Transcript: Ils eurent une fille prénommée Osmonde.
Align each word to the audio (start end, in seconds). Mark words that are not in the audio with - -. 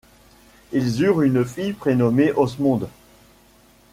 Ils 0.71 1.03
eurent 1.03 1.21
une 1.21 1.45
fille 1.45 1.73
prénommée 1.73 2.31
Osmonde. 2.31 2.89